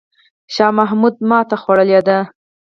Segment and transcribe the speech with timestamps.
[0.53, 2.19] شاه محمود ماته خوړلې ده.